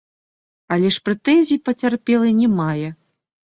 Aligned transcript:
Але 0.75 0.89
ж 0.95 1.03
прэтэнзій 1.09 1.61
пацярпелы 1.69 2.35
не 2.41 2.51
мае. 2.59 2.89